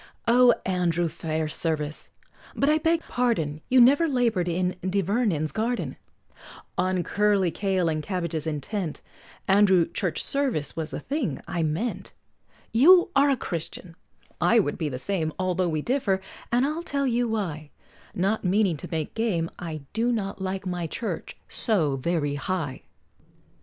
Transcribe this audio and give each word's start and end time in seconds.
]O 0.41 0.51
Andrew 0.65 1.07
Fairservice, 1.07 2.09
but 2.55 2.67
I 2.69 2.79
beg 2.79 3.01
pardon, 3.03 3.61
You 3.69 3.79
never 3.79 4.07
labor'd 4.07 4.47
in 4.47 4.75
Di 4.81 5.01
Vernon's 5.01 5.51
garden, 5.51 5.95
On 6.75 7.03
curly 7.03 7.51
kale 7.51 7.87
and 7.87 8.01
cabbages 8.01 8.47
intent, 8.47 9.01
Andrew 9.47 9.85
Churchservice 9.85 10.75
was 10.75 10.89
the 10.89 10.99
thing 10.99 11.39
I 11.47 11.61
meant, 11.61 12.13
You 12.71 13.11
are 13.15 13.29
a 13.29 13.37
Christian 13.37 13.95
I 14.41 14.57
would 14.57 14.79
be 14.79 14.89
the 14.89 14.97
same, 14.97 15.33
Although 15.37 15.69
we 15.69 15.83
differ, 15.83 16.19
and 16.51 16.65
I'll 16.65 16.81
tell 16.81 17.05
you 17.05 17.27
why, 17.29 17.69
Not 18.15 18.43
meaning 18.43 18.77
to 18.77 18.89
make 18.91 19.13
game, 19.13 19.51
I 19.59 19.81
do 19.93 20.11
not 20.11 20.41
like 20.41 20.65
my 20.65 20.87
Church 20.87 21.37
so 21.47 21.95
very 21.97 22.33
High! 22.33 22.81